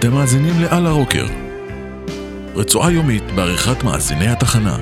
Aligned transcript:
אתם 0.00 0.14
מאזינים 0.14 0.60
ל"על 0.60 0.86
הרוקר", 0.86 1.26
רצועה 2.54 2.92
יומית 2.92 3.22
בעריכת 3.34 3.84
מאזיני 3.84 4.28
התחנה. 4.28 4.76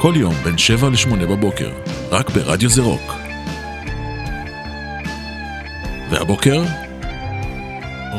כל 0.00 0.12
יום 0.16 0.34
בין 0.44 0.58
7 0.58 0.88
ל-8 0.88 1.16
בבוקר, 1.16 1.70
רק 2.10 2.30
ברדיו 2.30 2.70
זה 2.70 2.82
רוק. 2.82 3.12
והבוקר, 6.10 6.62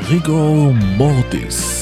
ריגו 0.10 0.74
מורטיס. 0.98 1.81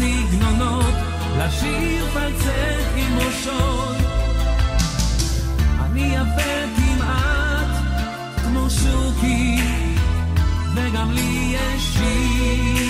סגנונות, 0.00 0.94
לשיר 1.38 2.06
פלצט 2.12 2.86
עם 2.96 3.18
ראשון. 3.18 3.96
אני 5.80 6.14
יפה 6.14 6.52
כמעט 6.76 7.82
כמו 8.42 8.70
שוקי, 8.70 9.56
וגם 10.74 11.10
לי 11.10 11.54
יש 11.54 11.82
שיר. 11.82 12.89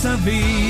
essa 0.00 0.16
vida. 0.16 0.69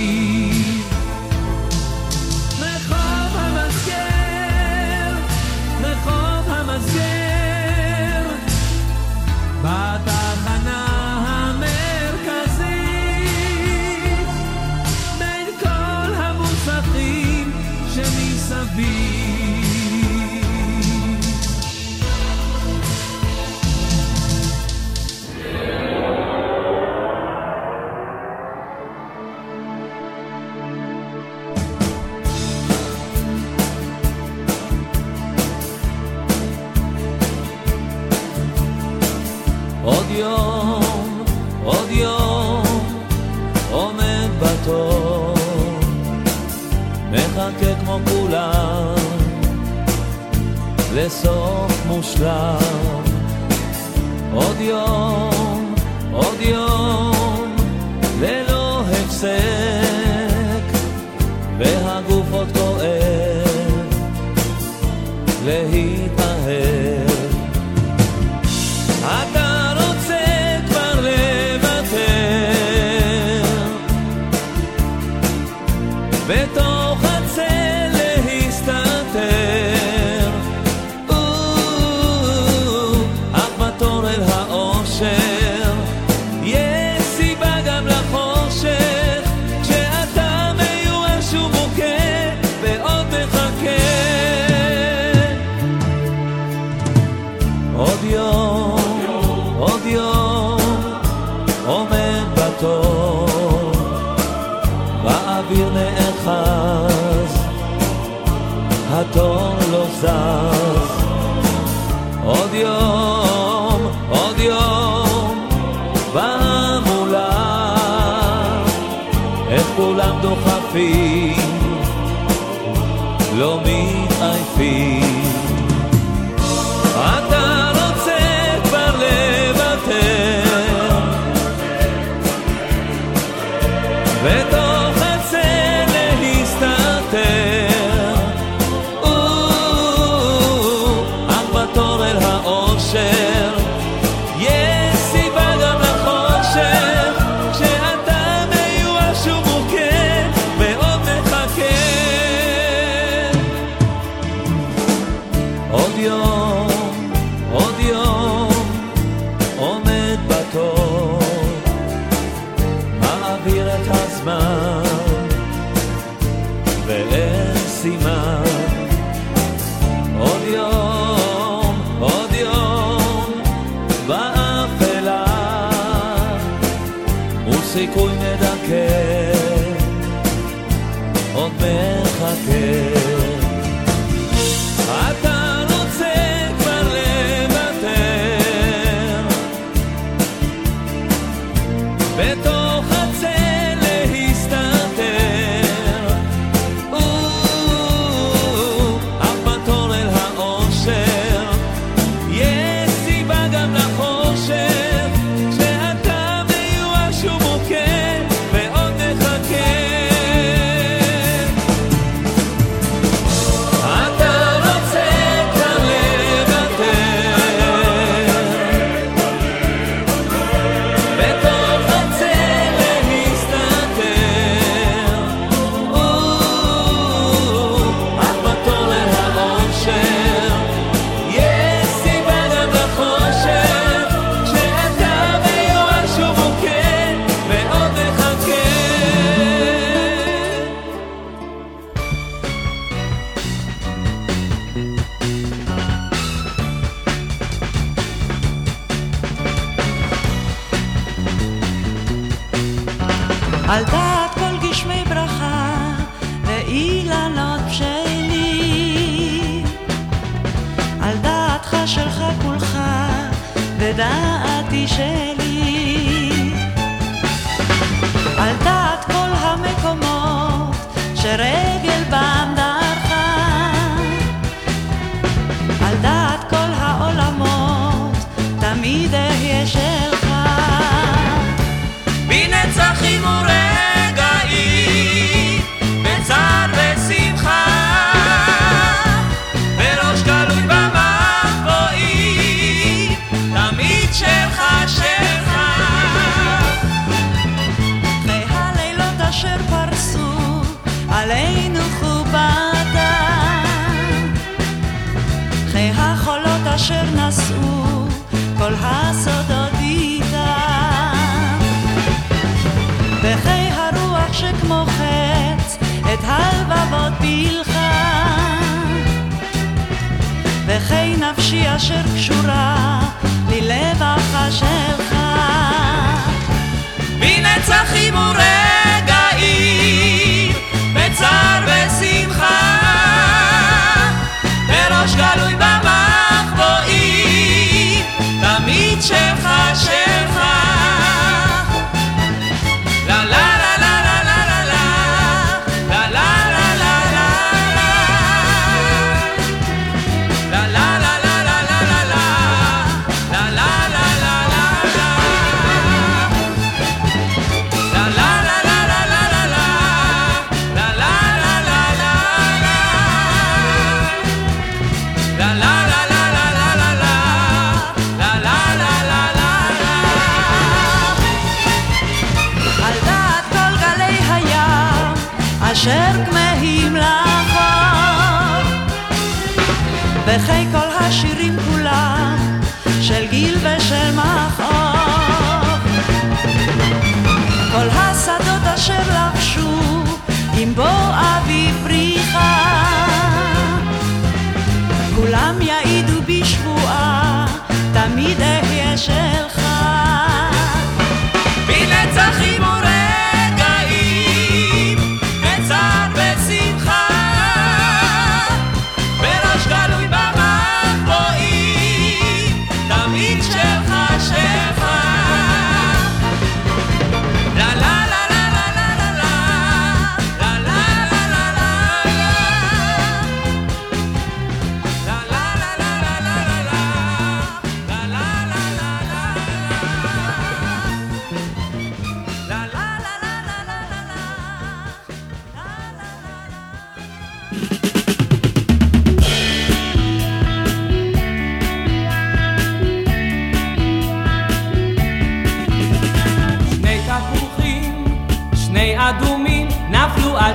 Ra 110.02 110.49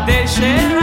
deixei. 0.06 0.75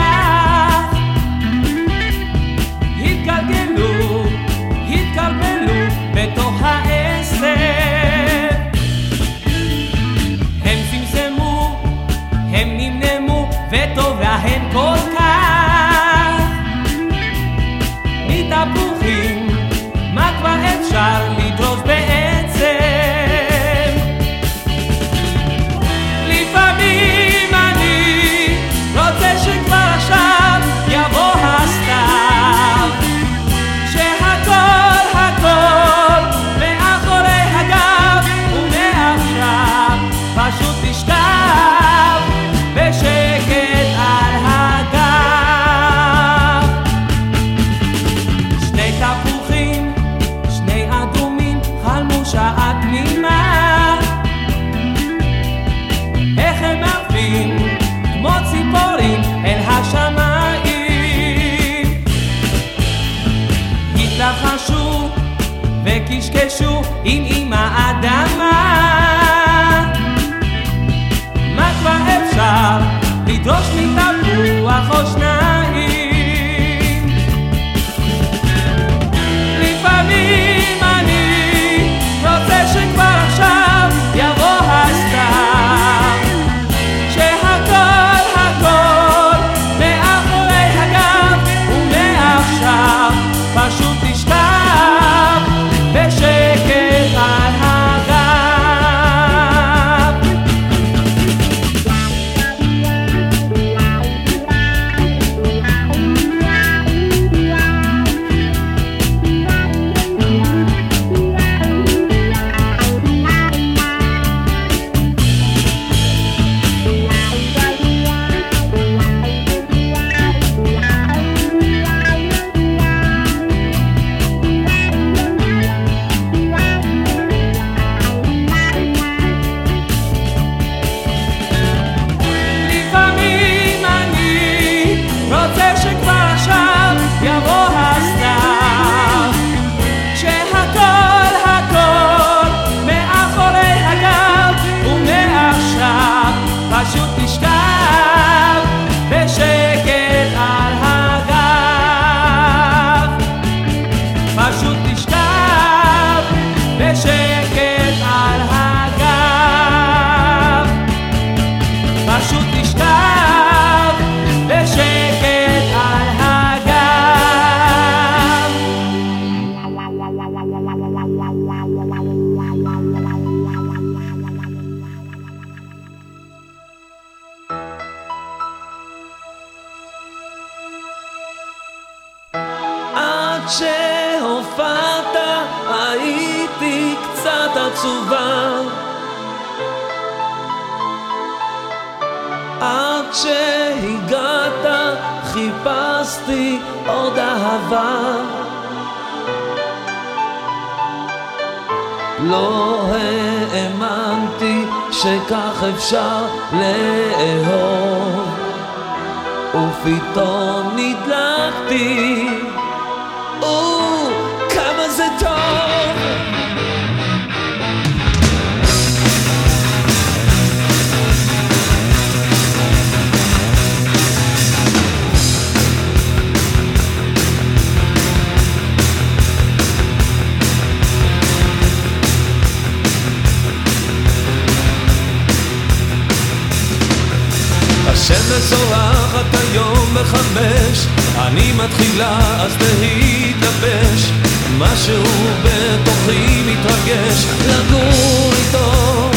בחמש 240.23 240.87
אני 241.17 241.51
מתחילה 241.51 242.19
אז 242.41 242.57
להתלבש. 242.79 244.11
משהו 244.57 245.03
בתוכי 245.43 246.43
מתרגש. 246.45 247.25
לגור 247.47 248.33
איתו. 248.33 249.09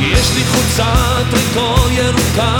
יש 0.00 0.30
לי 0.34 0.44
חולצת 0.44 1.24
טריקו 1.30 1.90
ירוקה 1.90 2.56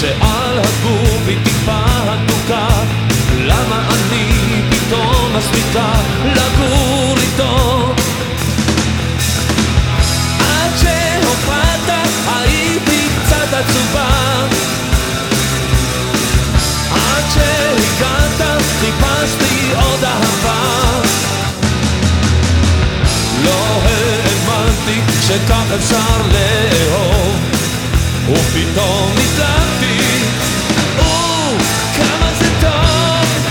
שעל 0.00 0.58
הגוף 0.58 1.22
היא 1.26 1.38
טיפה 1.44 1.82
הדוקה 1.86 2.68
למה 3.38 3.88
אני 3.90 4.62
פתאום 4.70 5.36
מספיקה? 5.36 5.92
לגור 6.24 7.14
איתו. 7.16 7.92
עד 10.40 10.70
שהופעת 10.80 11.98
הייתי 12.26 13.08
קצת 13.18 13.52
עצובה 13.52 14.44
עד 17.36 17.78
שהגעת 17.98 18.62
חיפשתי 18.80 19.72
עוד 19.74 20.04
אהבה. 20.04 21.00
לא 23.44 23.80
האמנתי 23.84 25.00
שכך 25.22 25.64
אפשר 25.76 26.16
לאהוב 26.32 27.36
ופתאום 28.28 29.12
נדלקתי. 29.12 30.24
או, 30.98 31.04
כמה 31.96 32.30
זה 32.38 32.48
טוב. 32.60 33.44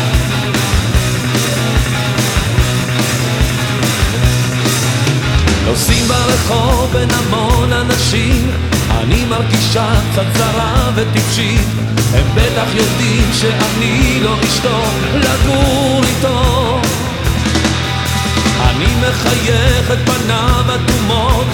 נוסעים 5.65 6.07
ברחוב 6.07 6.91
בין 6.93 7.09
המון 7.11 7.73
אנשים 7.73 8.72
אני 9.03 9.25
מרגישה 9.25 9.93
קצת 10.11 10.25
צרה 10.33 10.91
וטיפשית. 10.95 11.67
הם 12.13 12.25
בטח 12.35 12.67
יודעים 12.75 13.29
שאני 13.33 14.19
לא 14.21 14.35
אשתו 14.43 14.81
לגור 15.13 16.01
איתו. 16.03 16.79
אני 18.69 18.85
מחייך 19.01 19.91
את 19.91 19.97
פניו 20.05 20.65
אדומות 20.75 21.47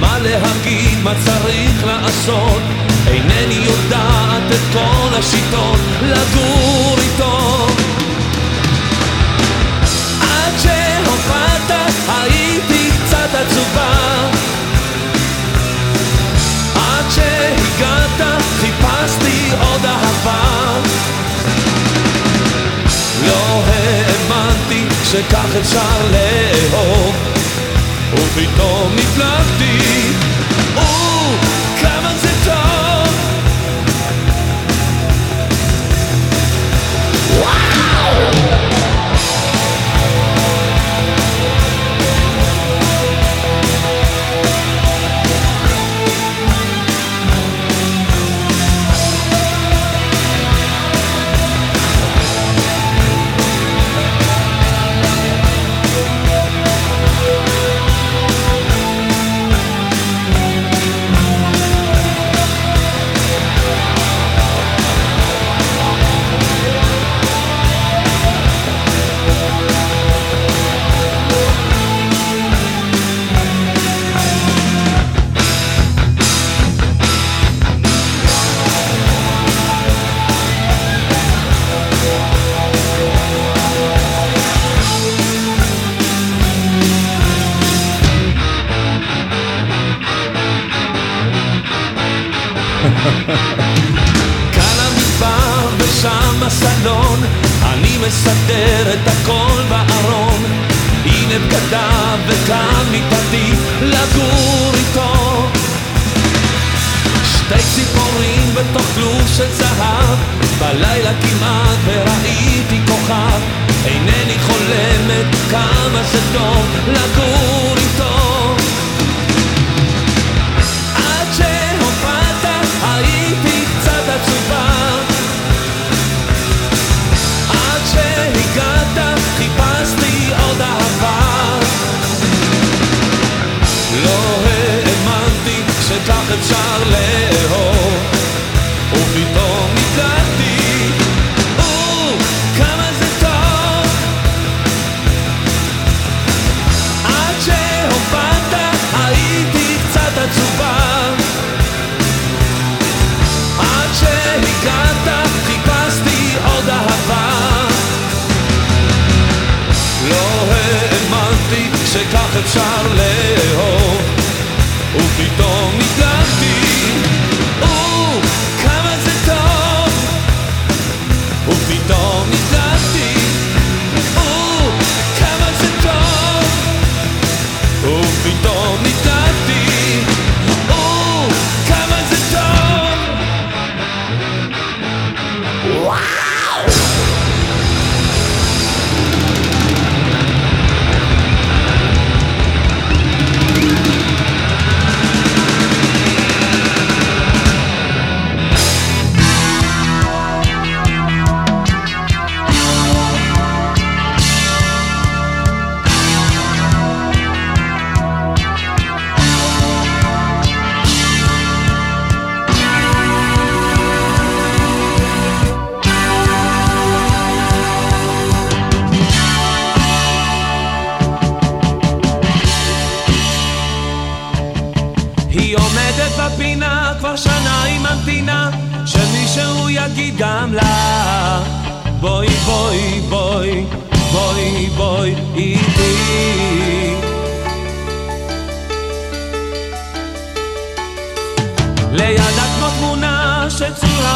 מה 0.00 0.18
להגיד, 0.18 0.98
מה 1.02 1.12
צריך 1.24 1.84
לעשות? 1.86 2.62
אינני 3.06 3.64
יודעת 3.64 4.50
את 4.50 4.72
כל 4.72 5.18
השיטות 5.18 5.80
לגור 6.02 6.96
איתו. 6.98 7.66
עד 10.20 10.52
שהופעת 10.58 11.70
הייתי 12.08 12.90
קצת 13.04 13.28
עצובה 13.34 14.35
שכך 25.16 25.56
אפשר 25.60 26.10
לאהוב. 26.10 27.16
ופתאום 28.14 28.94
נפלטתי 28.94 30.35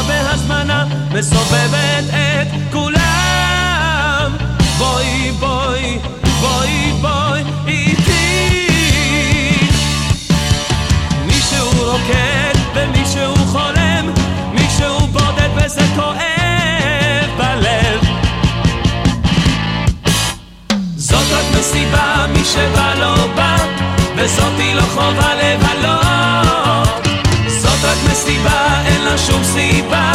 בהזמנה 0.09 0.85
מסובבת 1.15 2.05
את 2.11 2.49
כולם. 2.73 4.33
בואי 4.79 5.33
בואי 5.39 5.99
בואי 6.41 6.93
בואי 7.01 7.43
איתי. 7.67 9.59
מישהו 11.27 11.71
רוקד 11.77 12.55
ומישהו 12.75 13.35
חולם 13.37 14.13
מישהו 14.53 15.07
בודד 15.07 15.51
וזה 15.57 15.83
כואב 15.97 17.31
בלב. 17.37 18.01
זאת 20.97 21.33
רק 21.33 21.59
מסיבה 21.59 22.27
מי 22.33 22.45
שבא 22.45 22.95
לא 22.95 23.15
בא 23.35 23.57
וזאתי 24.17 24.75
לא 24.75 24.83
חובה 24.83 25.35
לבלות. 25.35 26.30
איזה 28.11 28.23
סיבה, 28.23 28.83
אין 28.87 29.03
לה 29.05 29.19
שום 29.19 29.45
סיבה, 29.45 30.13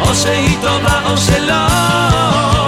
או 0.00 0.14
שהיא 0.14 0.56
טובה 0.62 1.00
או 1.10 1.16
שלא. 1.16 2.59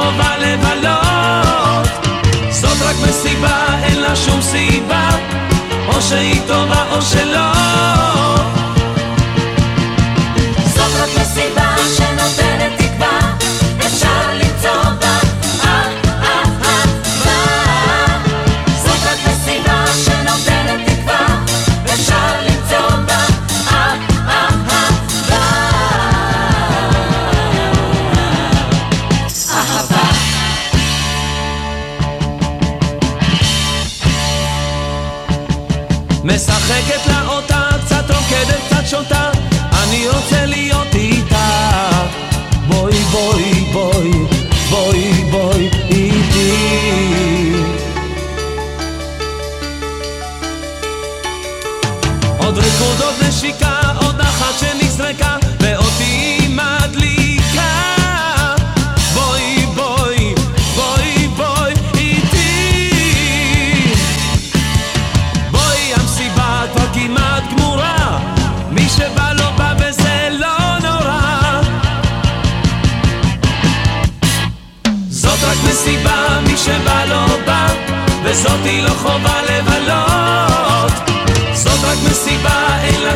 חובה 0.00 0.36
לבלות. 0.38 1.88
זאת 2.50 2.82
רק 2.82 2.96
מסיבה, 3.08 3.64
אין 3.82 4.00
לה 4.00 4.16
שום 4.16 4.42
סיבה 4.42 5.08
או 5.88 6.02
שהיא 6.02 6.40
טובה 6.46 6.84
או 6.90 7.02
שלא. 7.02 7.52
זאת 10.74 10.92
רק 11.00 11.20
מסיבה. 11.20 11.69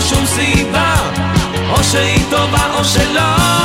שום 0.08 0.26
סיבה, 0.26 0.94
או 1.70 1.84
שהיא 1.84 2.24
טובה 2.30 2.74
או 2.78 2.84
שלא. 2.84 3.63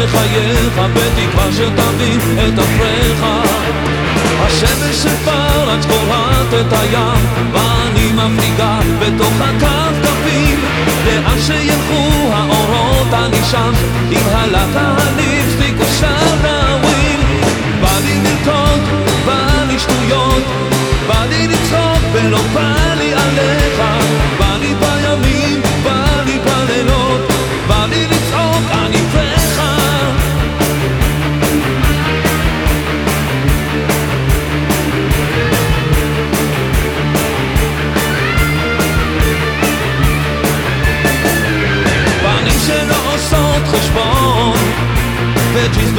ודש 0.00 0.14
לחייך, 0.14 0.80
בתקווה 0.94 1.52
שתבין 1.52 2.20
את 2.38 2.58
אפריך. 2.58 3.24
השמש 4.40 4.96
של 5.02 5.16
פראג' 5.24 5.84
קורעת 5.84 6.54
את 6.60 6.72
הים, 6.72 7.26
ואני 7.52 8.12
מפליגה 8.12 8.78
בתוך 8.98 9.32
הכפכפים. 9.40 10.60
לאן 11.06 11.38
שילכו 11.46 12.30
האורות 12.32 13.08
אני 13.12 13.40
שם, 13.50 13.72
עם 14.10 14.26
הלקה 14.32 14.94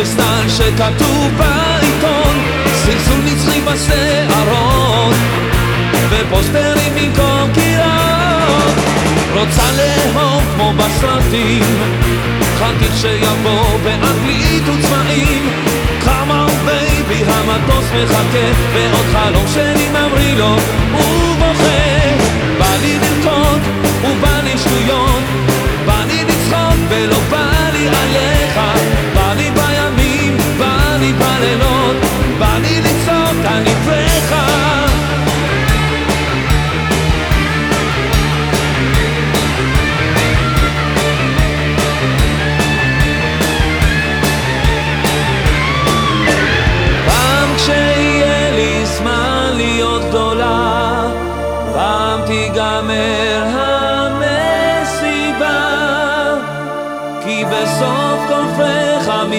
בסטייל 0.01 0.49
שכתוב 0.49 1.31
בעיתון 1.37 2.35
זלזול 2.85 3.19
נצחי 3.25 3.61
בשערות 3.61 5.15
ופוסטרים 6.09 6.93
במקום 6.95 7.49
קירות 7.53 8.75
רוצה 9.33 9.63
לאהוב 9.77 10.43
כמו 10.55 10.73
בסרטים 10.77 11.63
חתיך 12.59 12.97
שיבוא 12.97 13.77
באנגלית 13.83 14.63
וצבעים. 14.63 15.71
on 16.31 16.49
baby 16.67 17.31
המטוס 17.31 17.85
מחכה 17.95 18.47
ועוד 18.73 19.05
חלום 19.11 19.45
שלי 19.53 19.89
ממריא 19.89 20.35
לו 20.37 20.55
ובוכה 20.93 21.81
בא 22.59 22.75
לי 22.81 22.99
לרקוד 22.99 23.61
ובא 24.03 24.41
לי 24.43 24.57
שטויות 24.57 25.23
בא 25.85 26.03
לי 26.07 26.23
לצחוק 26.23 26.79
ולא 26.89 27.17
בא 27.29 27.69
לי 27.73 27.87
עליך 27.87 28.59
בלילות 31.41 31.95
בא 32.39 32.57
לי 32.57 32.81
לצעוק 32.81 33.45
על 33.45 33.63
נפריך 33.63 34.50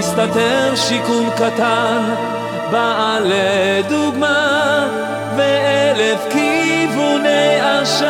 מסתתר 0.03 0.73
שיכון 0.77 1.31
קטן, 1.37 2.15
בעל 2.71 3.23
לדוגמה, 3.27 4.87
ואלף 5.37 6.21
כיווני 6.31 7.61
עשן. 7.61 8.07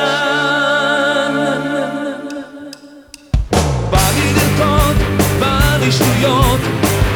בא 3.91 4.09
לי 4.15 4.33
לרקוד, 4.35 4.97
בא 5.41 5.77
לי 5.81 5.93
שטויות, 5.93 6.61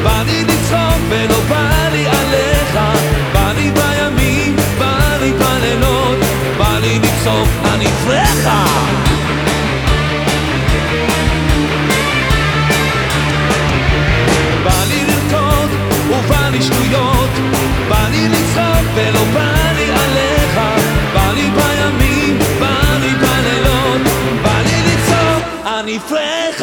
בא 0.02 0.22
לי 0.26 0.44
לצחוק 0.44 1.00
ולא 1.08 1.40
בא 1.48 1.88
לי 1.92 2.06
עליך, 2.06 2.78
בא 3.32 3.52
לי 3.56 3.70
בימים, 3.70 4.56
בא 4.78 5.16
לי 5.20 5.32
בלילות, 5.32 6.18
בא 6.58 6.78
לי 6.80 6.98
לצעוק, 6.98 7.48
אני 7.74 7.86
פרחה! 7.86 8.95
לצעוק, 25.96 26.55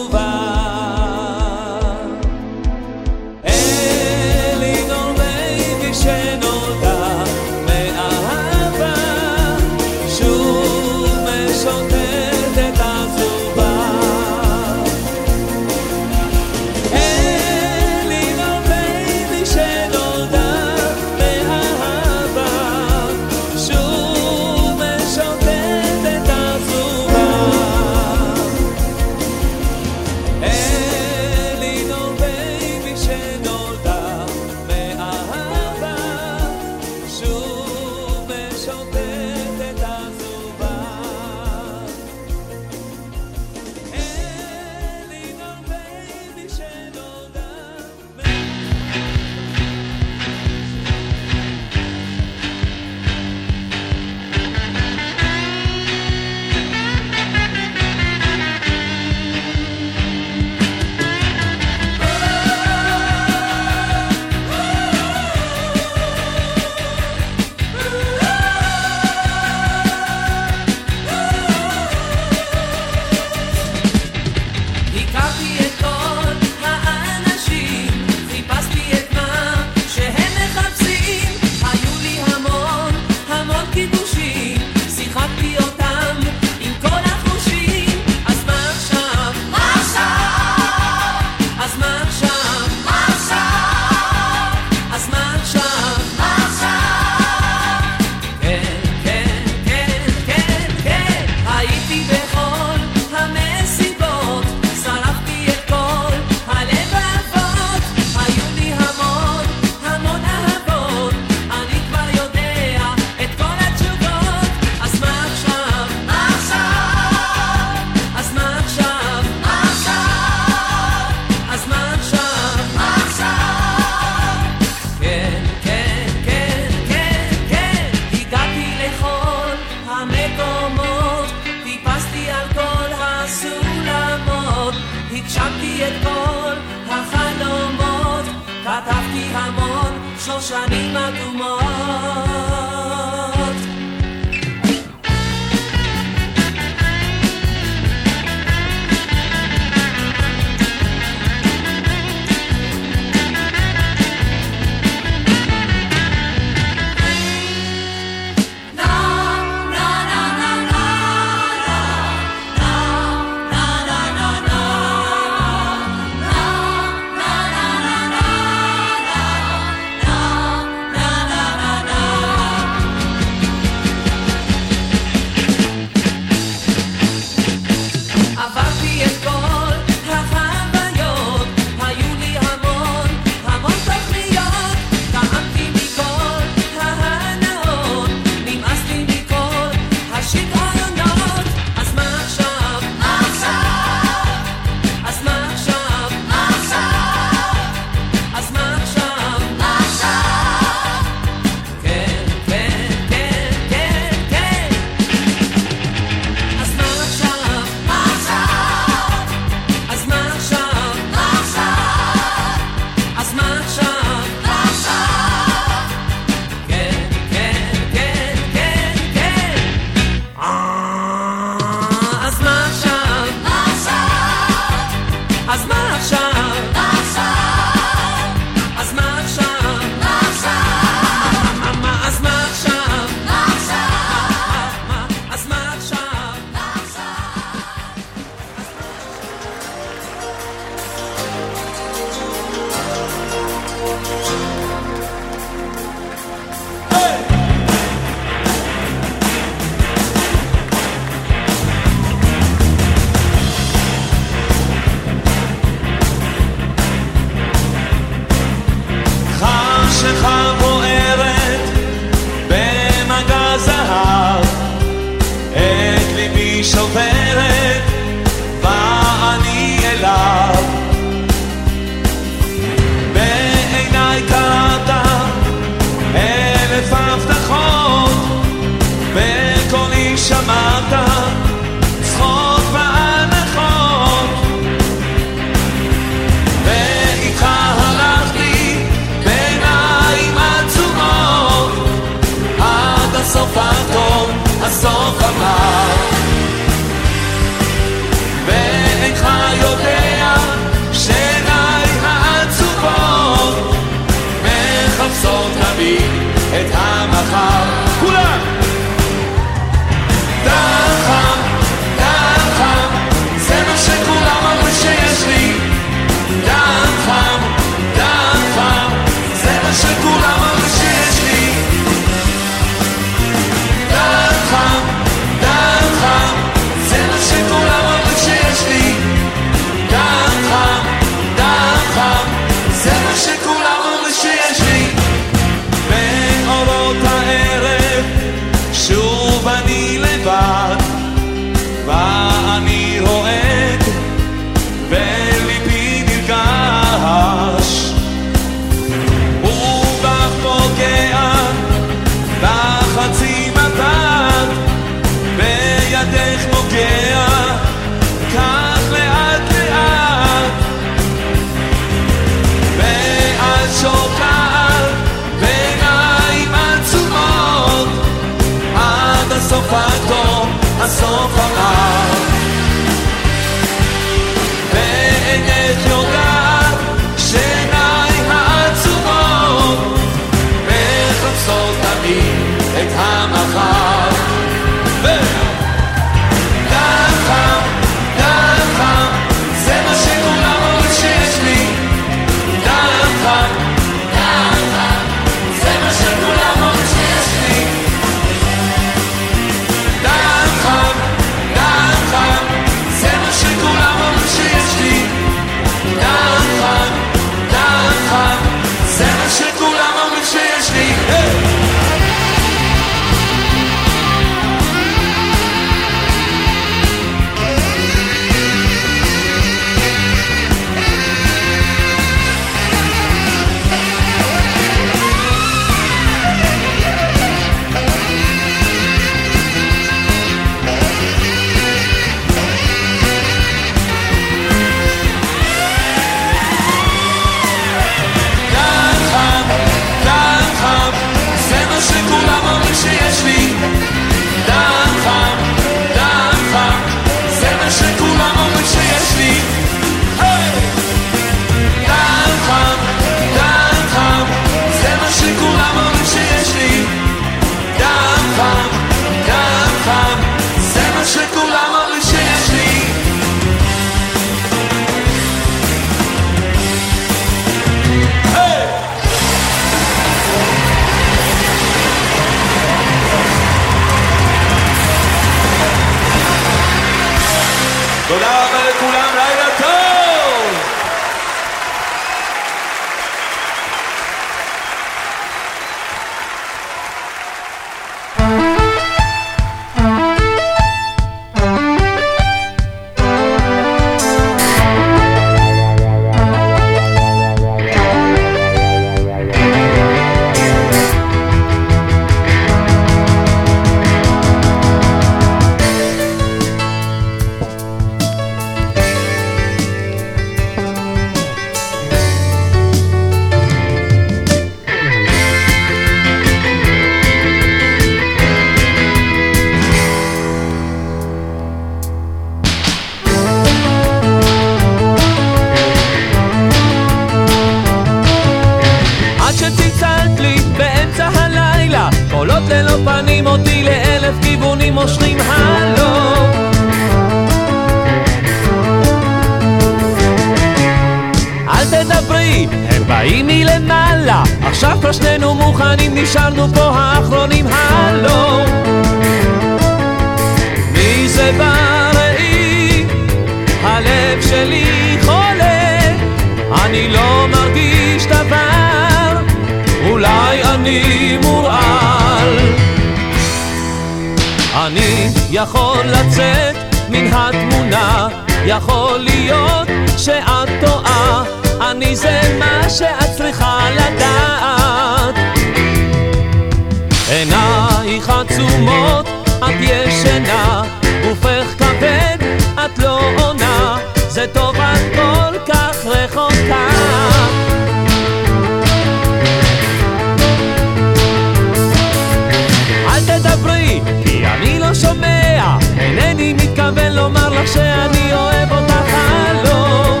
מתכוון 596.66 596.92
לומר 596.92 597.28
לך 597.28 597.52
שאני 597.52 598.14
אוהב 598.14 598.52
אותך, 598.52 598.94
הלו. 598.94 600.00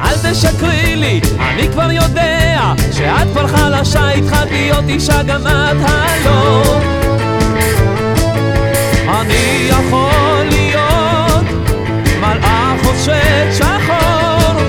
אל 0.00 0.30
תשקרי 0.32 0.96
לי, 0.96 1.20
אני 1.40 1.68
כבר 1.68 1.92
יודע 1.92 2.72
שאת 2.92 3.28
כבר 3.32 3.46
חלשה, 3.46 4.08
התחלת 4.08 4.50
להיות 4.50 4.84
אישה 4.88 5.22
גם 5.22 5.46
את, 5.46 5.76
הלו. 5.80 6.62
אני 9.08 9.68
יכול 9.68 10.44
להיות 10.50 11.46
מלאך 12.20 12.82
חושד 12.84 13.46
שחור. 13.52 14.60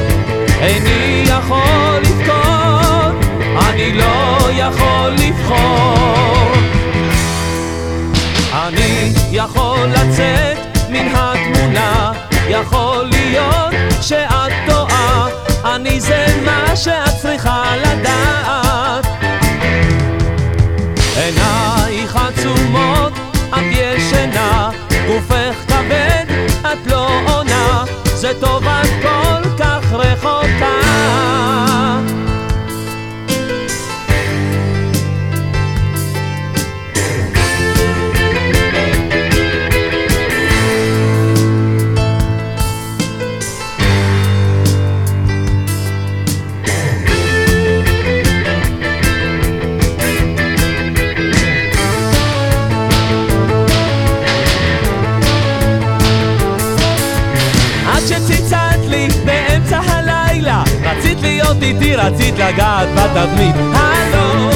איני 0.61 1.23
יכול 1.25 1.99
לבכות, 2.01 3.25
אני 3.69 3.93
לא 3.93 4.37
יכול 4.51 5.09
לבחור 5.09 6.48
יכול 9.31 9.87
לצאת 9.87 10.57
מן 10.89 11.07
התמונה, 11.13 12.11
יכול 12.49 13.05
להיות 13.11 13.73
שאת 14.01 14.51
טועה, 14.67 15.27
אני 15.65 15.99
זה 15.99 16.25
מה 16.45 16.75
שאת 16.75 17.17
צריכה 17.21 17.48
רצית 62.09 62.35
לגעת 62.39 62.87
בתדמית. 62.95 63.55
הלו. 63.73 64.49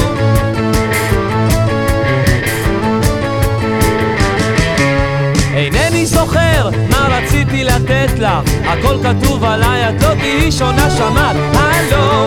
אינני 5.54 6.06
זוכר 6.06 6.70
מה 6.90 7.08
רציתי 7.10 7.64
לתת 7.64 8.18
לך 8.18 8.50
הכל 8.64 8.96
כתוב 9.02 9.44
עליי, 9.44 9.88
את 9.88 10.02
לא 10.02 10.14
תהיי 10.14 10.52
שונה 10.52 10.90
שמעת? 10.90 11.36
הלו. 11.54 12.26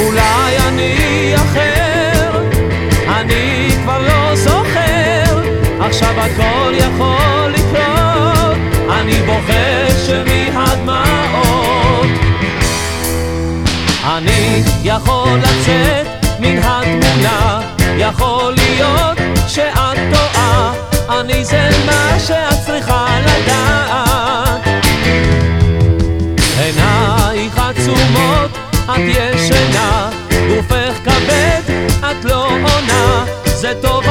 אולי 0.00 0.56
אני 0.68 1.34
אחר 1.34 2.30
אני 3.08 3.70
כבר 3.82 3.98
לא 3.98 4.36
זוכר 4.36 5.40
עכשיו 5.80 6.14
הכל 6.20 6.72
יכול 6.74 7.50
לקרות 7.54 8.56
אני 8.90 9.22
בוחש 9.26 10.10
מהדמעות 10.10 10.25
אני 14.06 14.62
יכול 14.84 15.38
לצאת 15.38 16.06
מן 16.38 16.58
התמונה. 16.62 17.60
יכול 17.98 18.52
להיות 18.52 19.18
שאת 19.48 19.98
טועה. 20.12 20.72
אני 21.20 21.44
זה 21.44 21.70
מה 21.86 22.16
שאת 22.26 22.66
צריכה 22.66 23.18
לדעת. 23.20 24.66
עינייך 26.58 27.58
עצומות, 27.58 28.50
את 28.84 28.98
ישנה, 28.98 30.10
גופך 30.48 30.94
כבד, 31.04 31.74
את 32.00 32.24
לא 32.24 32.44
עונה, 32.46 33.24
זה 33.44 33.72
טוב 33.82 34.05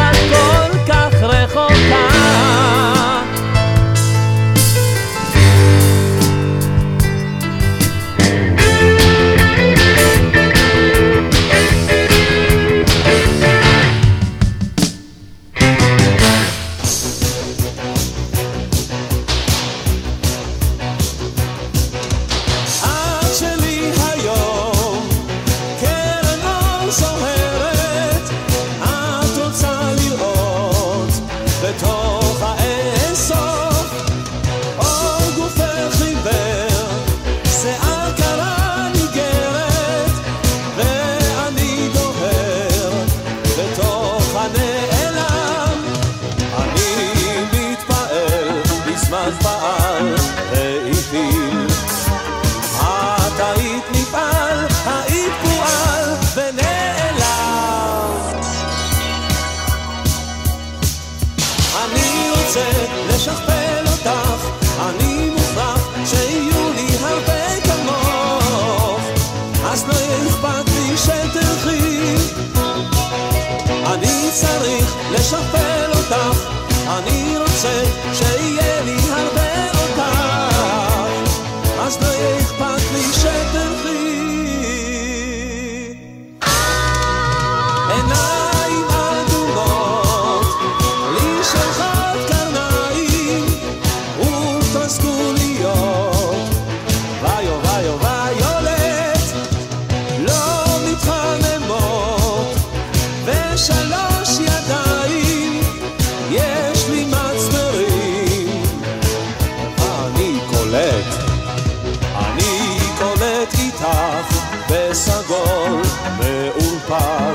בסגול 114.95 115.81
מעורפל. 116.17 117.33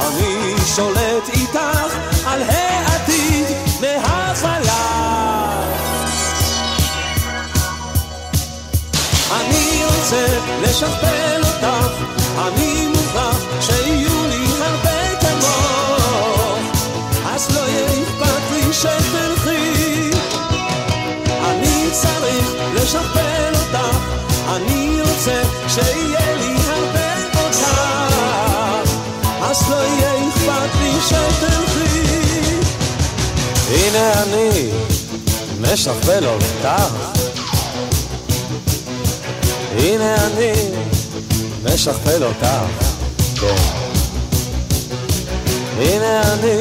אני 0.00 0.54
שולט 0.76 1.28
איתך 1.32 1.96
על 2.26 2.42
העתיד 2.42 3.46
מהחלל. 3.80 4.64
אני 9.40 9.82
רוצה 9.84 10.26
לשכפל 10.62 11.40
אותך, 11.40 11.92
אני 12.38 12.86
מוכרח 12.86 13.38
שיהיו 13.60 14.26
לי 14.28 14.46
הרבה 14.60 15.20
כמוך, 15.20 16.58
אז 17.34 17.56
לא 17.56 17.60
יהיה 17.60 17.86
אכפת 18.02 18.42
לי 18.52 18.72
שתלכי. 18.72 20.10
אני 21.44 21.88
צריך 21.92 22.52
לשכפל 22.74 23.52
אותך, 23.54 23.98
אני 24.56 25.00
רוצה 25.02 25.42
שיהיה 25.68 26.03
הנה 33.94 34.22
אני 34.22 34.70
משכפל 35.60 36.26
אותך 36.26 36.68
הנה 39.78 40.16
אני 40.26 40.52
משכפל 41.64 42.24
אותך, 42.24 42.46
כן. 43.40 43.54
הנה 45.78 46.22
אני 46.32 46.58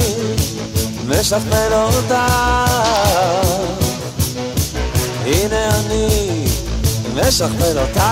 משכפל 1.08 1.74
אותך. 1.74 2.14
הנה 5.26 5.70
אני 5.70 6.46
משכפל 7.16 7.78
אותך, 7.80 8.04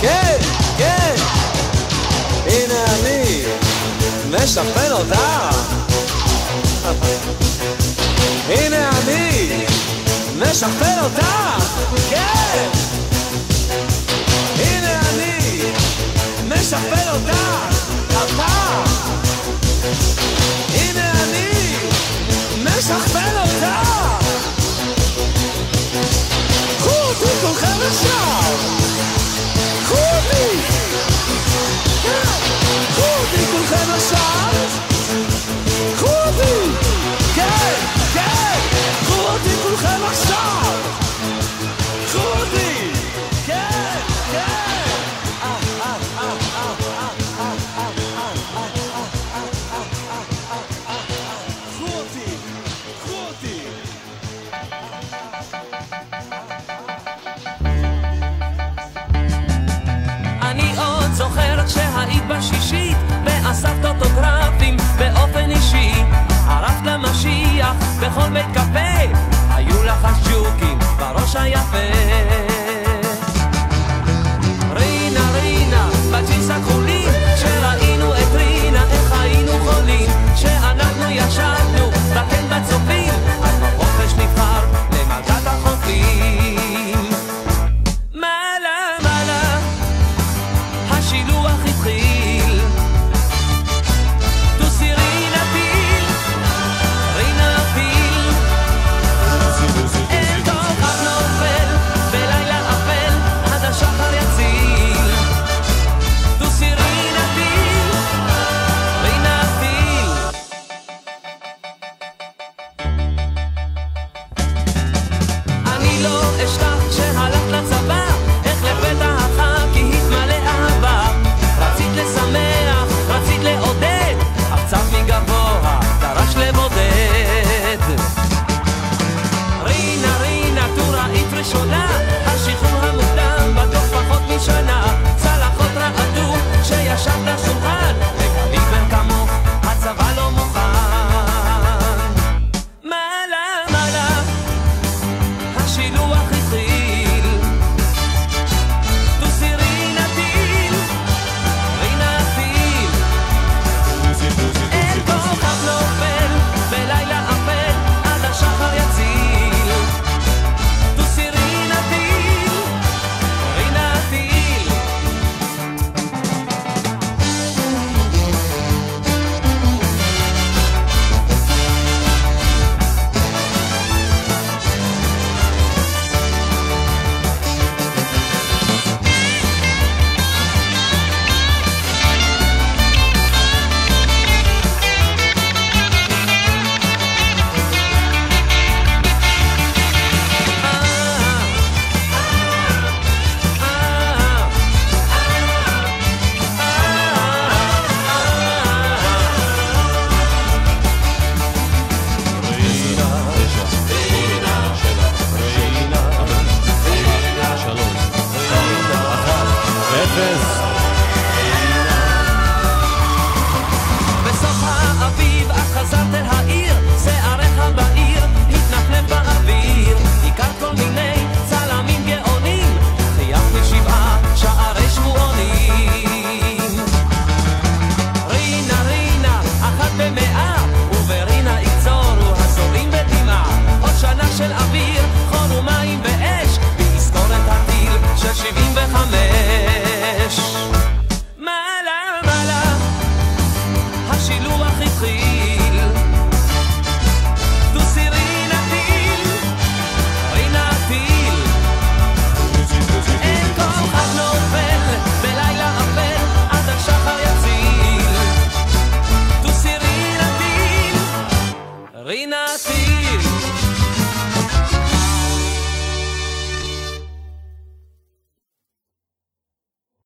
כן, 0.00 0.38
כן. 0.78 1.14
הנה 2.46 2.84
אני 2.84 3.42
משכפל 4.30 4.92
אותך. 4.92 5.16
משכפל 10.38 10.98
אותך, 11.02 11.26
כן. 12.10 12.68
הנה 14.56 15.00
אני 15.00 15.60
משכפל 16.48 17.08
אותך, 17.14 17.38
אתה. 18.10 18.84
הנה 20.74 21.10
אני 21.10 21.76
משכפל 22.64 23.36
אותך. 23.38 23.66
קחו 26.78 26.90
אותי 26.90 27.40
כולכם 27.40 27.76
עכשיו. 27.88 28.54
קחו 29.84 29.94
אותי. 29.94 30.58
כן, 32.02 32.22
קחו 32.92 33.02
אותי 33.02 33.46
כולכם 33.52 33.90
עכשיו. 33.96 34.85
בכל 68.06 68.28
בית 68.28 68.46
קפה. 68.54 69.16
היו 69.50 69.82
לך 69.82 70.04
השג'וקים 70.04 70.78
בראש 70.98 71.36
היפה. 71.36 72.05